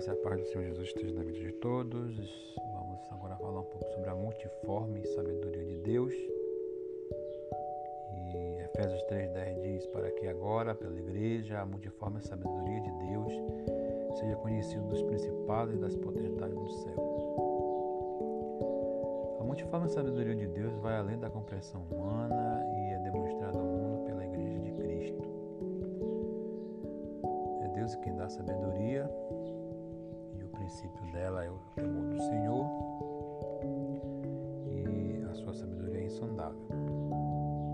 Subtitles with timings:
[0.00, 2.16] graça e a paz do Senhor Jesus esteja na vida de todos.
[2.72, 6.14] Vamos agora falar um pouco sobre a multiforme sabedoria de Deus.
[8.14, 13.32] E Efésios 3,10 diz: Para que agora, pela igreja, a multiforme sabedoria de Deus
[14.18, 16.96] seja conhecida dos principados e das potestades do céu.
[19.38, 24.06] A multiforme sabedoria de Deus vai além da compreensão humana e é demonstrada ao mundo
[24.06, 25.28] pela igreja de Cristo.
[27.64, 29.10] É Deus quem dá sabedoria
[31.20, 32.66] dela é o temor do Senhor
[34.64, 36.66] e a sua sabedoria é insondável.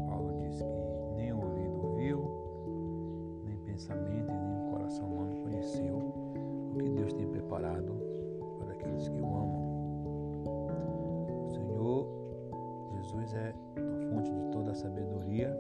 [0.09, 6.77] Paulo diz que nem o ouvido ouviu, nem pensamento e nem coração humano conheceu o
[6.77, 7.95] que Deus tem preparado
[8.59, 9.65] para aqueles que o amam.
[11.45, 12.09] O Senhor
[12.97, 15.57] Jesus é a fonte de toda a sabedoria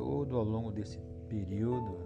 [0.00, 0.98] Todo ao longo desse
[1.28, 1.98] período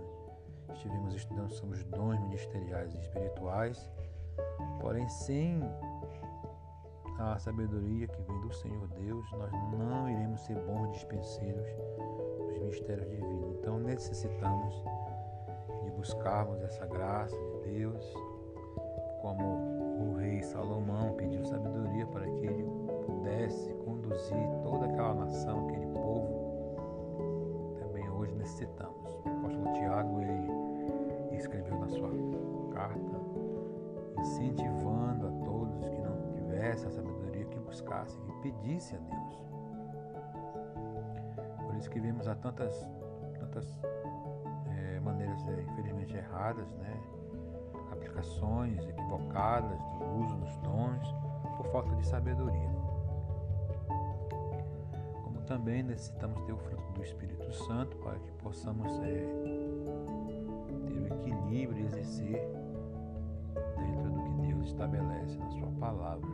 [0.72, 3.88] estivemos estudando sobre os dons ministeriais e espirituais,
[4.80, 5.60] porém sem
[7.20, 11.68] a sabedoria que vem do Senhor Deus, nós não iremos ser bons dispenseiros
[12.48, 13.54] dos mistérios divinos.
[13.60, 14.74] Então necessitamos
[15.84, 18.12] de buscarmos essa graça de Deus
[19.22, 22.64] como o rei Salomão pediu sabedoria para que ele
[23.06, 26.03] pudesse conduzir toda aquela nação, também hoje
[28.54, 29.18] necessitamos.
[29.24, 32.10] O apóstolo Tiago ele escreveu na sua
[32.72, 33.24] carta
[34.20, 39.40] incentivando a todos que não tivessem a sabedoria que buscassem, que pedissem a Deus.
[41.66, 42.88] Por isso que vemos há tantas,
[43.40, 43.76] tantas
[44.70, 47.02] é, maneiras, é, infelizmente, erradas, né?
[47.90, 51.14] aplicações equivocadas do uso dos dons
[51.56, 52.70] por falta de sabedoria.
[55.24, 57.13] Como também necessitamos ter o fruto do Espírito
[57.54, 59.26] Santo para que possamos é,
[60.86, 62.48] ter o equilíbrio e exercer
[63.78, 66.28] dentro do que Deus estabelece na Sua palavra.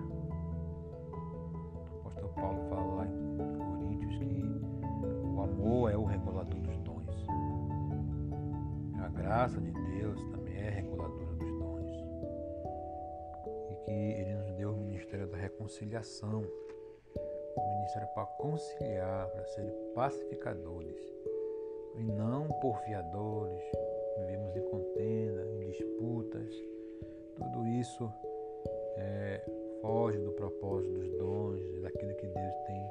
[1.12, 7.26] O apóstolo Paulo fala lá em Coríntios que o amor é o regulador dos dons.
[9.02, 11.30] A graça de Deus também é reguladora
[13.90, 16.44] que ele nos deu o ministério da reconciliação,
[17.90, 20.96] o ministério para conciliar, para serem pacificadores,
[21.96, 23.62] e não porfiadores,
[24.18, 26.54] vivemos em contenda, em disputas.
[27.36, 28.12] Tudo isso
[28.96, 29.42] é,
[29.80, 32.90] foge do propósito dos dons, daquilo que Deus tem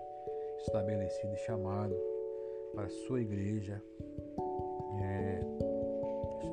[0.59, 1.95] estabelecido e chamado
[2.73, 3.81] para a sua igreja
[5.01, 5.41] é,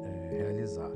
[0.05, 0.93] é, realizar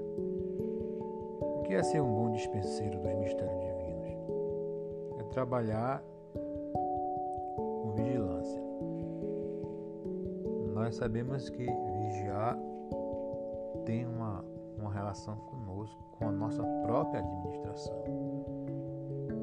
[1.70, 5.20] que é ser um bom dispenseiro dos mistérios divinos?
[5.20, 6.02] É trabalhar
[8.02, 8.62] vigilância.
[10.74, 12.58] Nós sabemos que vigiar
[13.84, 14.44] tem uma,
[14.78, 17.94] uma relação conosco, com a nossa própria administração.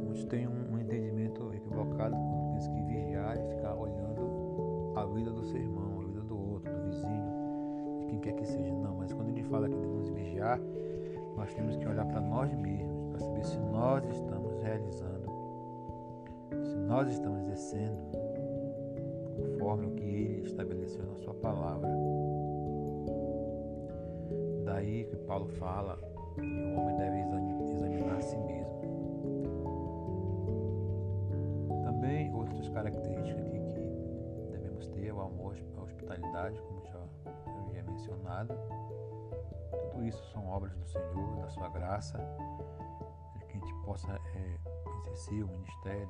[0.03, 5.31] Muitos têm um, um entendimento equivocado quando pensam que vigiar é ficar olhando a vida
[5.31, 8.73] do seu irmão, a vida do outro, do vizinho, de quem quer que seja.
[8.73, 10.59] Não, mas quando ele fala que devemos vigiar,
[11.35, 15.31] nós temos que olhar para nós mesmos para saber se nós estamos realizando,
[16.63, 18.26] se nós estamos exercendo
[19.67, 21.89] conforme o que Ele estabeleceu na Sua palavra.
[24.63, 25.97] Daí que Paulo fala
[26.35, 27.17] que o homem deve
[27.73, 28.77] examinar a si mesmo.
[31.83, 37.03] Também outras características aqui que devemos ter o amor, a hospitalidade, como já
[37.59, 38.57] havia mencionado
[39.91, 42.19] tudo isso são obras do Senhor, da sua graça,
[43.49, 44.57] que a gente possa é,
[44.99, 46.07] exercer o ministério,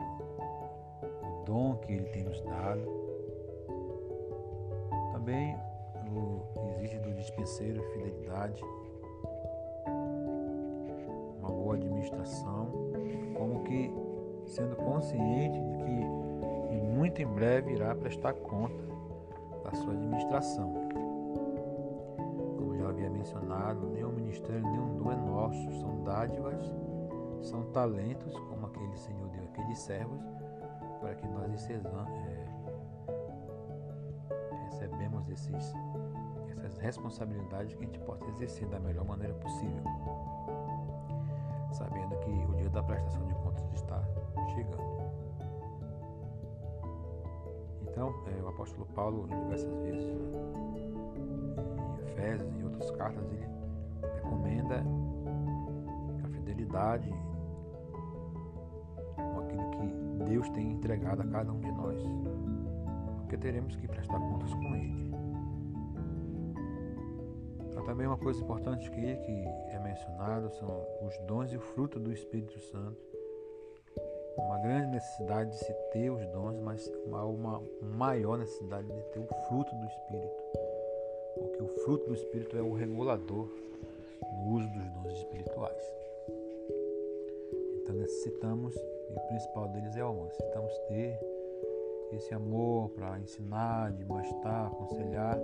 [1.24, 3.47] o dom que Ele tem nos dado.
[5.28, 5.58] Também
[6.16, 6.42] o,
[6.78, 8.64] exige do dispenseiro fidelidade,
[11.40, 12.72] uma boa administração,
[13.36, 13.92] como que
[14.46, 18.82] sendo consciente de que muito em breve irá prestar conta
[19.66, 20.88] da sua administração.
[22.88, 26.74] Havia mencionado, nenhum ministério, nenhum dom é nosso, são dádivas,
[27.42, 30.24] são talentos, como aquele Senhor deu aqueles servos,
[31.02, 31.52] para que nós
[35.32, 35.74] esses,
[36.50, 39.84] essas responsabilidades que a gente possa exercer da melhor maneira possível,
[41.72, 44.02] sabendo que o dia da prestação de contas está
[44.54, 44.98] chegando.
[47.82, 50.06] Então, é, o apóstolo Paulo, diversas vezes,
[51.16, 53.48] em Efésios e outras cartas, ele
[54.16, 54.84] recomenda
[56.68, 57.10] capacidade
[59.16, 62.00] com aquilo que Deus tem entregado a cada um de nós.
[63.18, 65.07] Porque teremos que prestar contas com Ele.
[67.88, 70.68] Também uma coisa importante aqui que é mencionado são
[71.08, 72.98] os dons e o fruto do Espírito Santo.
[74.38, 79.20] Uma grande necessidade de se ter os dons, mas uma, uma maior necessidade de ter
[79.20, 80.44] o fruto do Espírito.
[81.40, 83.48] Porque o fruto do Espírito é o regulador
[84.22, 85.94] no uso dos dons espirituais.
[87.82, 91.18] Então necessitamos, e o principal deles é o amor, necessitamos ter
[92.12, 95.40] esse amor para ensinar, demonstrar, aconselhar,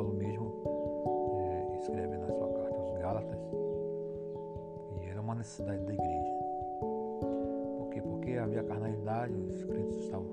[0.00, 0.50] Paulo mesmo
[1.40, 3.38] é, escreve na sua carta aos Gálatas,
[4.98, 6.32] e era uma necessidade da igreja.
[6.80, 8.00] Por quê?
[8.00, 10.26] Porque havia carnalidade, os crentes estavam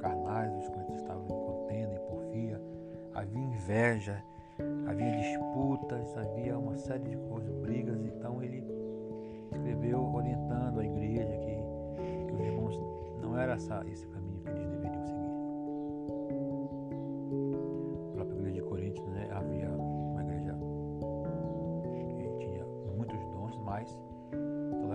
[0.00, 2.60] carnais, os crentes estavam em contenda, em porfia,
[3.14, 4.24] havia inveja,
[4.88, 8.64] havia disputas, havia uma série de coisas, brigas, então ele
[9.52, 12.82] escreveu orientando a igreja que, os irmãos
[13.22, 14.08] não era essa, esse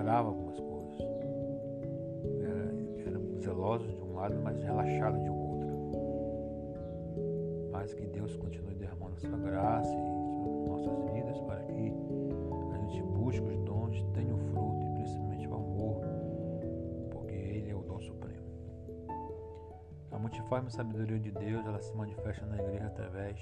[0.10, 1.00] tolerava algumas coisas.
[2.42, 5.70] Era, eram zelosos de um lado, mas relaxados de outro.
[7.72, 11.94] Mas que Deus continue derramando a sua graça em nossas vidas para que
[12.74, 16.02] a gente busque os dons, tenha o fruto e principalmente o amor,
[17.12, 18.48] porque Ele é o dom supremo.
[20.12, 23.40] A multiforme sabedoria de Deus ela se manifesta na igreja através,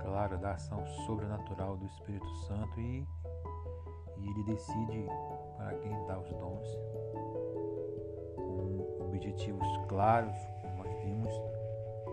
[0.00, 3.04] claro, da ação sobrenatural do Espírito Santo e,
[4.22, 5.06] e Ele decide
[5.56, 6.78] para quem dá os dons
[8.36, 11.32] com objetivos claros, como nós vimos,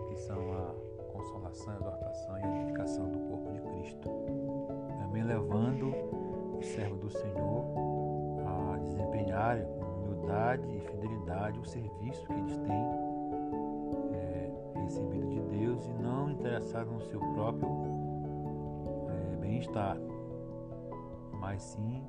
[0.08, 0.74] que são a
[1.12, 4.08] consolação, exortação e edificação do corpo de Cristo.
[4.98, 5.92] Também levando
[6.56, 7.64] o servo do Senhor
[8.46, 12.84] a desempenhar com humildade e fidelidade o serviço que eles têm
[14.14, 14.52] é,
[14.82, 17.68] recebido de Deus e não interessado no seu próprio
[19.08, 19.96] é, bem-estar,
[21.40, 22.04] mas sim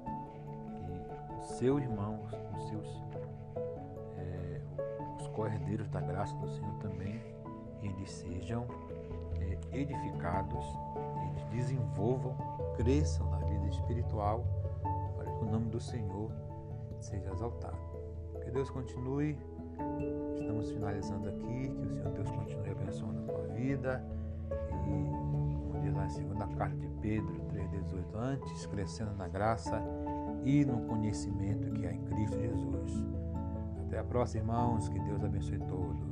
[0.75, 3.03] que os seus irmãos, os seus
[4.17, 4.61] é,
[5.19, 7.19] os corredeiros da graça do Senhor também
[7.81, 8.67] eles sejam
[9.73, 10.65] edificados,
[11.27, 12.35] eles desenvolvam,
[12.75, 14.45] cresçam na vida espiritual,
[15.15, 16.29] para que o nome do Senhor
[16.99, 17.77] seja exaltado.
[18.43, 19.37] Que Deus continue.
[20.39, 21.69] Estamos finalizando aqui.
[21.69, 24.03] Que o Senhor Deus continue abençoando a tua vida.
[24.87, 25.20] E,
[26.05, 29.81] em segunda carta de Pedro 3,18, antes crescendo na graça
[30.43, 33.05] e no conhecimento que há em Cristo Jesus.
[33.85, 34.89] Até a próxima, irmãos.
[34.89, 36.10] Que Deus abençoe todos.